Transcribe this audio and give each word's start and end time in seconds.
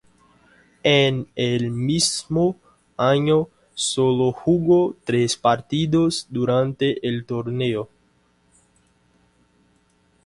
En 0.83 1.27
el 1.35 1.69
mismo 1.69 2.55
año, 2.97 3.49
sólo 3.75 4.31
jugó 4.31 4.95
tres 5.03 5.37
partidos 5.37 6.25
durante 6.31 7.07
el 7.07 7.23
torneo. 7.27 7.87